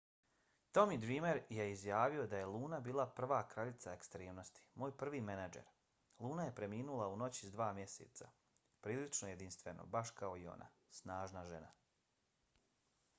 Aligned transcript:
tommy 0.71 0.97
dreamer 1.01 1.39
je 1.57 1.65
izjavio 1.71 2.23
da 2.31 2.37
je 2.39 2.47
luna 2.55 2.79
bila 2.87 3.05
prva 3.19 3.41
kraljica 3.51 3.93
ekstremnosti. 3.97 4.63
moj 4.83 4.95
prvi 5.03 5.21
menadžer. 5.29 5.69
luna 6.27 6.47
je 6.49 6.55
preminula 6.61 7.07
u 7.07 7.15
noći 7.25 7.47
s 7.47 7.51
dva 7.59 7.69
mjeseca. 7.81 8.31
prilično 8.87 9.33
jedinstveno 9.35 9.85
baš 9.85 10.11
kao 10.23 10.37
i 10.37 10.47
ona. 10.57 10.71
snažna 11.01 11.45
žena. 11.55 11.71